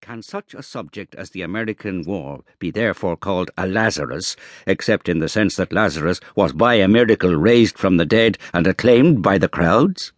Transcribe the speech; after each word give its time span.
Can 0.00 0.22
such 0.22 0.54
a 0.54 0.62
subject 0.62 1.14
as 1.16 1.30
the 1.30 1.42
American 1.42 2.02
War 2.02 2.44
be 2.58 2.70
therefore 2.70 3.16
called 3.16 3.50
a 3.56 3.66
Lazarus, 3.66 4.36
except 4.66 5.08
in 5.08 5.18
the 5.18 5.28
sense 5.28 5.56
that 5.56 5.72
Lazarus 5.72 6.20
was 6.34 6.52
by 6.52 6.74
a 6.74 6.86
miracle 6.86 7.34
raised 7.34 7.76
from 7.76 7.96
the 7.96 8.06
dead 8.06 8.38
and 8.52 8.66
acclaimed 8.66 9.22
by 9.22 9.38
the 9.38 9.48
crowds? 9.48 10.12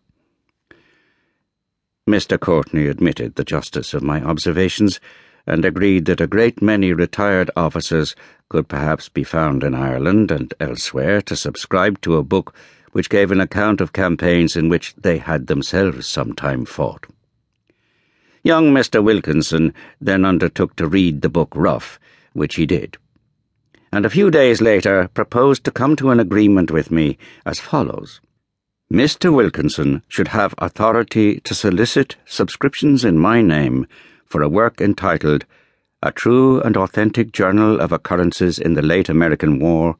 Mr. 2.08 2.38
Courtney 2.38 2.86
admitted 2.86 3.34
the 3.34 3.44
justice 3.44 3.94
of 3.94 4.02
my 4.02 4.22
observations 4.22 5.00
and 5.46 5.64
agreed 5.64 6.04
that 6.04 6.20
a 6.20 6.26
great 6.26 6.60
many 6.60 6.92
retired 6.92 7.50
officers 7.56 8.14
could 8.48 8.68
perhaps 8.68 9.08
be 9.08 9.24
found 9.24 9.62
in 9.62 9.74
Ireland 9.74 10.30
and 10.30 10.52
elsewhere 10.60 11.22
to 11.22 11.36
subscribe 11.36 12.00
to 12.02 12.16
a 12.16 12.22
book 12.22 12.54
which 12.92 13.10
gave 13.10 13.30
an 13.30 13.40
account 13.40 13.80
of 13.80 13.92
campaigns 13.92 14.56
in 14.56 14.68
which 14.68 14.94
they 14.96 15.18
had 15.18 15.46
themselves 15.46 16.06
sometime 16.06 16.64
fought. 16.64 17.06
Young 18.44 18.72
Mr. 18.72 19.02
Wilkinson 19.02 19.74
then 20.00 20.24
undertook 20.24 20.76
to 20.76 20.86
read 20.86 21.22
the 21.22 21.28
book 21.28 21.52
rough, 21.56 21.98
which 22.34 22.54
he 22.54 22.66
did, 22.66 22.96
and 23.90 24.06
a 24.06 24.10
few 24.10 24.30
days 24.30 24.60
later 24.60 25.08
proposed 25.12 25.64
to 25.64 25.72
come 25.72 25.96
to 25.96 26.10
an 26.10 26.20
agreement 26.20 26.70
with 26.70 26.90
me 26.90 27.18
as 27.44 27.58
follows. 27.58 28.20
Mr. 28.92 29.34
Wilkinson 29.34 30.02
should 30.08 30.28
have 30.28 30.54
authority 30.58 31.40
to 31.40 31.54
solicit 31.54 32.16
subscriptions 32.24 33.04
in 33.04 33.18
my 33.18 33.42
name 33.42 33.86
for 34.24 34.40
a 34.40 34.48
work 34.48 34.80
entitled 34.80 35.44
A 36.02 36.12
True 36.12 36.60
and 36.60 36.76
Authentic 36.76 37.32
Journal 37.32 37.80
of 37.80 37.90
Occurrences 37.90 38.58
in 38.58 38.74
the 38.74 38.82
Late 38.82 39.08
American 39.08 39.58
War, 39.58 39.96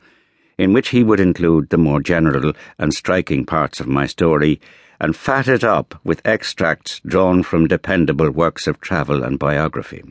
in 0.56 0.72
which 0.72 0.91
he 0.91 1.02
would 1.02 1.20
include 1.20 1.70
the 1.70 1.77
more 1.77 2.00
general 2.00 2.52
and 2.78 2.94
striking 2.94 3.44
parts 3.44 3.80
of 3.80 3.88
my 3.88 4.06
story 4.06 4.60
and 5.00 5.16
fat 5.16 5.48
it 5.48 5.62
up 5.62 5.98
with 6.04 6.26
extracts 6.26 7.00
drawn 7.06 7.42
from 7.42 7.66
dependable 7.66 8.30
works 8.30 8.66
of 8.66 8.80
travel 8.80 9.22
and 9.22 9.38
biography. 9.38 10.02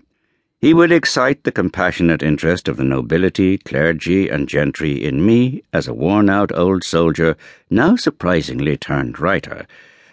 He 0.59 0.73
would 0.73 0.91
excite 0.91 1.43
the 1.43 1.51
compassionate 1.51 2.23
interest 2.23 2.67
of 2.67 2.77
the 2.77 2.83
nobility, 2.83 3.59
clergy, 3.59 4.27
and 4.27 4.49
gentry 4.49 5.03
in 5.03 5.23
me 5.23 5.61
as 5.71 5.88
a 5.88 5.94
worn 5.94 6.29
out 6.31 6.52
old 6.55 6.83
soldier, 6.83 7.38
now 7.69 7.95
surprisingly 7.95 8.75
turned 8.75 9.19
writer, 9.19 9.67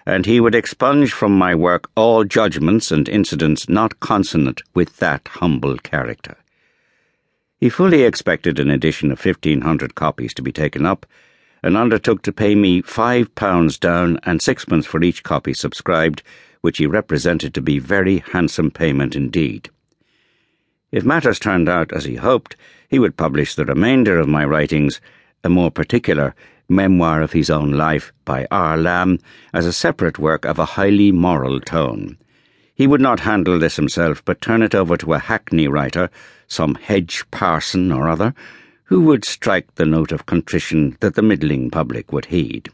and 0.04 0.26
he 0.26 0.40
would 0.40 0.54
expunge 0.54 1.12
from 1.12 1.32
my 1.32 1.54
work 1.54 1.88
all 1.94 2.24
judgments 2.24 2.92
and 2.92 3.08
incidents 3.08 3.70
not 3.70 4.00
consonant 4.00 4.60
with 4.74 4.98
that 4.98 5.26
humble 5.28 5.78
character. 5.78 6.36
He 7.58 7.70
fully 7.70 8.02
expected 8.02 8.58
an 8.58 8.68
edition 8.68 9.10
of 9.10 9.18
fifteen 9.18 9.62
hundred 9.62 9.94
copies 9.94 10.34
to 10.34 10.42
be 10.42 10.52
taken 10.52 10.84
up 10.84 11.06
and 11.64 11.78
undertook 11.78 12.20
to 12.20 12.30
pay 12.30 12.54
me 12.54 12.82
five 12.82 13.34
pounds 13.34 13.78
down 13.78 14.20
and 14.24 14.42
sixpence 14.42 14.84
for 14.84 15.02
each 15.02 15.22
copy 15.22 15.54
subscribed, 15.54 16.22
which 16.60 16.76
he 16.76 16.86
represented 16.86 17.54
to 17.54 17.62
be 17.62 17.78
very 17.78 18.18
handsome 18.32 18.70
payment 18.70 19.16
indeed. 19.16 19.70
If 20.92 21.06
matters 21.06 21.38
turned 21.38 21.66
out 21.66 21.90
as 21.90 22.04
he 22.04 22.16
hoped, 22.16 22.54
he 22.90 22.98
would 22.98 23.16
publish 23.16 23.54
the 23.54 23.64
remainder 23.64 24.20
of 24.20 24.28
my 24.28 24.44
writings, 24.44 25.00
a 25.42 25.48
more 25.48 25.70
particular 25.70 26.34
memoir 26.68 27.22
of 27.22 27.32
his 27.32 27.48
own 27.48 27.72
life 27.72 28.12
by 28.26 28.46
R. 28.50 28.76
Lamb, 28.76 29.18
as 29.54 29.64
a 29.64 29.72
separate 29.72 30.18
work 30.18 30.44
of 30.44 30.58
a 30.58 30.66
highly 30.76 31.12
moral 31.12 31.60
tone. 31.60 32.18
He 32.74 32.86
would 32.86 33.00
not 33.00 33.20
handle 33.20 33.58
this 33.58 33.76
himself, 33.76 34.22
but 34.26 34.42
turn 34.42 34.60
it 34.60 34.74
over 34.74 34.98
to 34.98 35.14
a 35.14 35.18
hackney 35.18 35.66
writer, 35.66 36.10
some 36.46 36.74
hedge 36.74 37.24
parson 37.30 37.90
or 37.90 38.06
other, 38.06 38.34
who 38.94 39.00
would 39.00 39.24
strike 39.24 39.74
the 39.74 39.84
note 39.84 40.12
of 40.12 40.24
contrition 40.24 40.96
that 41.00 41.16
the 41.16 41.20
middling 41.20 41.68
public 41.68 42.12
would 42.12 42.26
heed. 42.26 42.68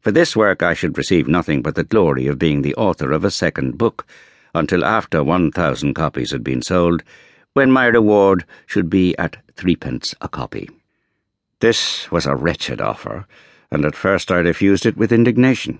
For 0.00 0.10
this 0.10 0.34
work 0.34 0.64
I 0.64 0.74
should 0.74 0.98
receive 0.98 1.28
nothing 1.28 1.62
but 1.62 1.76
the 1.76 1.84
glory 1.84 2.26
of 2.26 2.40
being 2.40 2.62
the 2.62 2.74
author 2.74 3.12
of 3.12 3.22
a 3.22 3.30
second 3.30 3.78
book, 3.78 4.04
until 4.52 4.84
after 4.84 5.22
one 5.22 5.52
thousand 5.52 5.94
copies 5.94 6.32
had 6.32 6.42
been 6.42 6.60
sold, 6.60 7.04
when 7.52 7.70
my 7.70 7.86
reward 7.86 8.44
should 8.66 8.90
be 8.90 9.16
at 9.16 9.36
threepence 9.54 10.12
a 10.20 10.28
copy. 10.28 10.68
This 11.60 12.10
was 12.10 12.26
a 12.26 12.34
wretched 12.34 12.80
offer, 12.80 13.24
and 13.70 13.84
at 13.84 13.94
first 13.94 14.32
I 14.32 14.38
refused 14.38 14.84
it 14.84 14.96
with 14.96 15.12
indignation. 15.12 15.78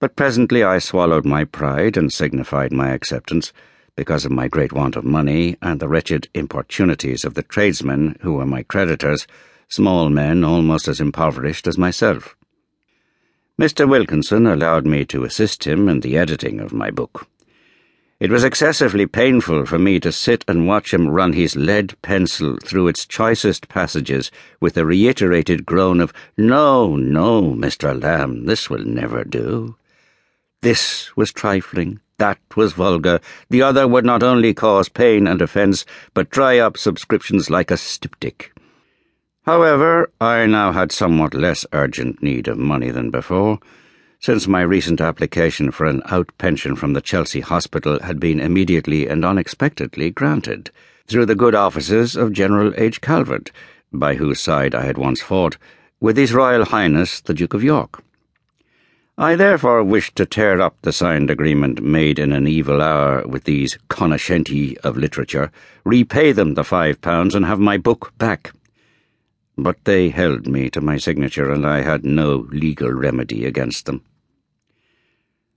But 0.00 0.16
presently 0.16 0.64
I 0.64 0.80
swallowed 0.80 1.24
my 1.24 1.44
pride 1.44 1.96
and 1.96 2.12
signified 2.12 2.72
my 2.72 2.90
acceptance 2.90 3.52
because 3.96 4.24
of 4.24 4.32
my 4.32 4.48
great 4.48 4.72
want 4.72 4.96
of 4.96 5.04
money 5.04 5.56
and 5.60 5.78
the 5.78 5.88
wretched 5.88 6.28
importunities 6.34 7.24
of 7.24 7.34
the 7.34 7.42
tradesmen 7.42 8.16
who 8.22 8.34
were 8.34 8.46
my 8.46 8.62
creditors, 8.62 9.26
small 9.68 10.08
men 10.08 10.44
almost 10.44 10.88
as 10.88 11.00
impoverished 11.00 11.66
as 11.66 11.76
myself. 11.76 12.36
Mr. 13.60 13.88
Wilkinson 13.88 14.46
allowed 14.46 14.86
me 14.86 15.04
to 15.04 15.24
assist 15.24 15.64
him 15.64 15.88
in 15.88 16.00
the 16.00 16.16
editing 16.16 16.58
of 16.58 16.72
my 16.72 16.90
book. 16.90 17.26
It 18.18 18.30
was 18.30 18.44
excessively 18.44 19.06
painful 19.06 19.66
for 19.66 19.78
me 19.78 19.98
to 20.00 20.12
sit 20.12 20.44
and 20.46 20.66
watch 20.66 20.94
him 20.94 21.08
run 21.08 21.32
his 21.32 21.56
lead 21.56 22.00
pencil 22.02 22.56
through 22.64 22.88
its 22.88 23.04
choicest 23.04 23.68
passages 23.68 24.30
with 24.60 24.76
a 24.76 24.86
reiterated 24.86 25.66
groan 25.66 26.00
of, 26.00 26.12
No, 26.36 26.94
no, 26.96 27.42
Mr. 27.42 28.00
Lamb, 28.00 28.46
this 28.46 28.70
will 28.70 28.84
never 28.84 29.24
do. 29.24 29.76
This 30.60 31.16
was 31.16 31.32
trifling, 31.32 31.98
that 32.22 32.38
was 32.56 32.72
vulgar. 32.72 33.18
The 33.50 33.62
other 33.62 33.88
would 33.88 34.04
not 34.04 34.22
only 34.22 34.54
cause 34.54 34.88
pain 34.88 35.26
and 35.26 35.42
offence, 35.42 35.84
but 36.14 36.30
dry 36.30 36.56
up 36.56 36.78
subscriptions 36.78 37.50
like 37.50 37.72
a 37.72 37.76
styptic. 37.76 38.52
However, 39.42 40.08
I 40.20 40.46
now 40.46 40.70
had 40.70 40.92
somewhat 40.92 41.34
less 41.34 41.66
urgent 41.72 42.22
need 42.22 42.46
of 42.46 42.58
money 42.58 42.92
than 42.92 43.10
before, 43.10 43.58
since 44.20 44.46
my 44.46 44.60
recent 44.60 45.00
application 45.00 45.72
for 45.72 45.84
an 45.84 46.00
out 46.10 46.30
pension 46.38 46.76
from 46.76 46.92
the 46.92 47.00
Chelsea 47.00 47.40
Hospital 47.40 47.98
had 47.98 48.20
been 48.20 48.38
immediately 48.38 49.08
and 49.08 49.24
unexpectedly 49.24 50.12
granted, 50.12 50.70
through 51.08 51.26
the 51.26 51.34
good 51.34 51.56
offices 51.56 52.14
of 52.14 52.32
General 52.32 52.72
H. 52.76 53.00
Calvert, 53.00 53.50
by 53.92 54.14
whose 54.14 54.38
side 54.38 54.76
I 54.76 54.84
had 54.84 54.96
once 54.96 55.20
fought, 55.20 55.56
with 55.98 56.16
His 56.16 56.32
Royal 56.32 56.66
Highness 56.66 57.20
the 57.20 57.34
Duke 57.34 57.52
of 57.52 57.64
York. 57.64 58.00
I 59.18 59.36
therefore 59.36 59.84
wished 59.84 60.16
to 60.16 60.24
tear 60.24 60.62
up 60.62 60.76
the 60.80 60.92
signed 60.92 61.30
agreement 61.30 61.82
made 61.82 62.18
in 62.18 62.32
an 62.32 62.48
evil 62.48 62.80
hour 62.80 63.26
with 63.26 63.44
these 63.44 63.76
cognoscenti 63.88 64.78
of 64.78 64.96
literature, 64.96 65.52
repay 65.84 66.32
them 66.32 66.54
the 66.54 66.64
five 66.64 66.98
pounds, 67.02 67.34
and 67.34 67.44
have 67.44 67.60
my 67.60 67.76
book 67.76 68.16
back. 68.16 68.54
But 69.58 69.84
they 69.84 70.08
held 70.08 70.46
me 70.46 70.70
to 70.70 70.80
my 70.80 70.96
signature, 70.96 71.52
and 71.52 71.66
I 71.66 71.82
had 71.82 72.06
no 72.06 72.46
legal 72.50 72.90
remedy 72.90 73.44
against 73.44 73.84
them. 73.84 74.02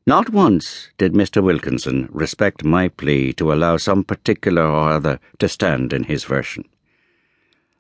Not 0.06 0.32
once 0.32 0.90
did 0.98 1.14
Mr. 1.14 1.42
Wilkinson 1.42 2.10
respect 2.12 2.66
my 2.66 2.90
plea 2.90 3.32
to 3.34 3.54
allow 3.54 3.78
some 3.78 4.04
particular 4.04 4.64
or 4.64 4.90
other 4.90 5.18
to 5.40 5.48
stand 5.48 5.94
in 5.94 6.04
his 6.04 6.26
version. 6.26 6.66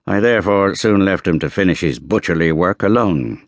I 0.08 0.22
therefore 0.22 0.74
soon 0.76 1.04
left 1.04 1.28
him 1.28 1.38
to 1.40 1.50
finish 1.50 1.82
his 1.82 2.00
butcherly 2.00 2.54
work 2.54 2.82
alone 2.82 3.45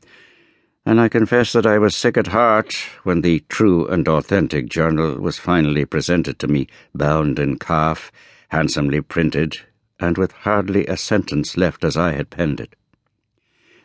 and 0.88 1.02
I 1.02 1.10
confess 1.10 1.52
that 1.52 1.66
I 1.66 1.80
was 1.80 1.98
sick 1.98 2.16
at 2.16 2.28
heart 2.28 2.74
when 3.04 3.20
the 3.20 3.44
true 3.50 3.86
and 3.88 4.08
authentic 4.08 4.70
journal 4.70 5.16
was 5.16 5.38
finally 5.38 5.84
presented 5.84 6.40
to 6.40 6.48
me, 6.48 6.68
bound 6.96 7.40
in 7.40 7.60
calf, 7.60 8.10
handsomely 8.48 9.02
printed, 9.02 9.58
and 10.00 10.18
with 10.18 10.32
hardly 10.32 10.86
a 10.88 10.96
sentence 10.96 11.58
left 11.58 11.84
as 11.84 11.98
I 11.98 12.14
had 12.14 12.30
penned 12.30 12.62
it. 12.62 12.74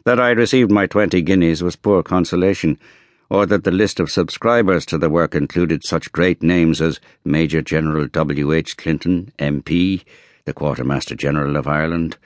That 0.04 0.20
I 0.20 0.28
had 0.28 0.38
received 0.38 0.70
my 0.70 0.86
twenty 0.86 1.22
guineas 1.22 1.60
was 1.60 1.74
poor 1.74 2.04
consolation, 2.04 2.78
or 3.28 3.46
that 3.46 3.64
the 3.64 3.72
list 3.72 3.98
of 3.98 4.08
subscribers 4.08 4.86
to 4.86 4.96
the 4.96 5.10
work 5.10 5.34
included 5.34 5.84
such 5.84 6.12
great 6.12 6.40
names 6.40 6.80
as 6.80 7.00
Major 7.24 7.62
General 7.62 8.06
W. 8.06 8.52
H. 8.52 8.76
Clinton, 8.76 9.32
MP, 9.40 10.04
the 10.44 10.52
Quartermaster 10.52 11.16
General 11.16 11.56
of 11.56 11.66
Ireland, 11.66 12.16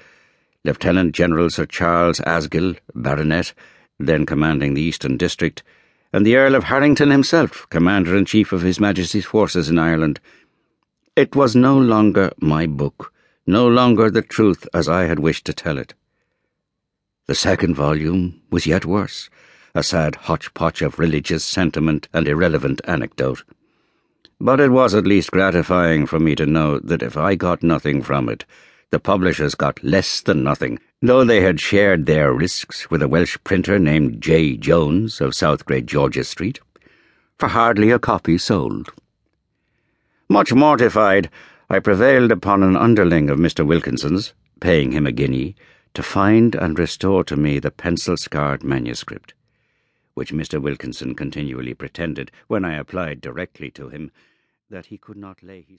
Lieutenant 0.64 1.14
General 1.14 1.48
Sir 1.48 1.64
Charles 1.64 2.20
Asgill, 2.20 2.76
Baronet, 2.94 3.54
then 3.98 4.26
commanding 4.26 4.74
the 4.74 4.82
Eastern 4.82 5.16
District, 5.16 5.62
and 6.12 6.24
the 6.24 6.36
Earl 6.36 6.54
of 6.54 6.64
Harrington 6.64 7.10
himself, 7.10 7.66
Commander 7.70 8.16
in 8.16 8.24
Chief 8.24 8.52
of 8.52 8.62
His 8.62 8.80
Majesty's 8.80 9.24
forces 9.24 9.68
in 9.68 9.78
Ireland. 9.78 10.20
It 11.14 11.34
was 11.34 11.56
no 11.56 11.78
longer 11.78 12.32
my 12.38 12.66
book, 12.66 13.12
no 13.46 13.66
longer 13.66 14.10
the 14.10 14.22
truth 14.22 14.68
as 14.74 14.88
I 14.88 15.04
had 15.04 15.18
wished 15.18 15.44
to 15.46 15.52
tell 15.52 15.78
it. 15.78 15.94
The 17.26 17.34
second 17.34 17.74
volume 17.74 18.40
was 18.50 18.66
yet 18.66 18.84
worse, 18.84 19.28
a 19.74 19.82
sad 19.82 20.14
hodgepodge 20.14 20.82
of 20.82 20.98
religious 20.98 21.44
sentiment 21.44 22.08
and 22.12 22.28
irrelevant 22.28 22.80
anecdote. 22.84 23.44
But 24.40 24.60
it 24.60 24.70
was 24.70 24.94
at 24.94 25.06
least 25.06 25.30
gratifying 25.30 26.06
for 26.06 26.20
me 26.20 26.34
to 26.36 26.46
know 26.46 26.78
that 26.78 27.02
if 27.02 27.16
I 27.16 27.34
got 27.34 27.62
nothing 27.62 28.02
from 28.02 28.28
it, 28.28 28.44
the 28.90 29.00
publishers 29.00 29.54
got 29.54 29.82
less 29.82 30.20
than 30.20 30.44
nothing, 30.44 30.78
though 31.02 31.24
they 31.24 31.40
had 31.40 31.60
shared 31.60 32.06
their 32.06 32.32
risks 32.32 32.88
with 32.90 33.02
a 33.02 33.08
Welsh 33.08 33.36
printer 33.42 33.78
named 33.78 34.20
J. 34.20 34.56
Jones 34.56 35.20
of 35.20 35.34
South 35.34 35.64
Great 35.64 35.86
George's 35.86 36.28
Street, 36.28 36.60
for 37.38 37.48
hardly 37.48 37.90
a 37.90 37.98
copy 37.98 38.38
sold. 38.38 38.90
Much 40.28 40.52
mortified, 40.52 41.30
I 41.68 41.80
prevailed 41.80 42.30
upon 42.30 42.62
an 42.62 42.76
underling 42.76 43.28
of 43.28 43.38
Mr. 43.38 43.66
Wilkinson's, 43.66 44.34
paying 44.60 44.92
him 44.92 45.06
a 45.06 45.12
guinea, 45.12 45.56
to 45.94 46.02
find 46.02 46.54
and 46.54 46.78
restore 46.78 47.24
to 47.24 47.36
me 47.36 47.58
the 47.58 47.70
pencil 47.72 48.16
scarred 48.16 48.62
manuscript, 48.62 49.34
which 50.14 50.32
Mr. 50.32 50.62
Wilkinson 50.62 51.14
continually 51.14 51.74
pretended, 51.74 52.30
when 52.46 52.64
I 52.64 52.76
applied 52.76 53.20
directly 53.20 53.70
to 53.72 53.88
him, 53.88 54.12
that 54.70 54.86
he 54.86 54.96
could 54.98 55.16
not 55.16 55.42
lay 55.42 55.60
his 55.60 55.74